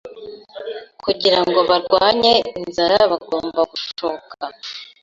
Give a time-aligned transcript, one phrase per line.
[1.03, 4.35] kugira ngo barwanye inzara bagomba gushoka